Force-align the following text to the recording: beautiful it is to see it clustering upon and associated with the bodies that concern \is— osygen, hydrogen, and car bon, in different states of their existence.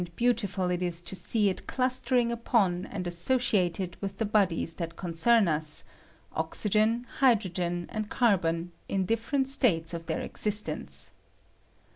beautiful 0.15 0.71
it 0.71 0.81
is 0.81 0.99
to 0.99 1.15
see 1.15 1.47
it 1.47 1.67
clustering 1.67 2.31
upon 2.31 2.87
and 2.87 3.05
associated 3.05 3.95
with 4.01 4.17
the 4.17 4.25
bodies 4.25 4.73
that 4.73 4.95
concern 4.95 5.47
\is— 5.47 5.83
osygen, 6.35 7.05
hydrogen, 7.19 7.85
and 7.91 8.09
car 8.09 8.35
bon, 8.35 8.71
in 8.89 9.05
different 9.05 9.47
states 9.47 9.93
of 9.93 10.07
their 10.07 10.21
existence. 10.21 11.11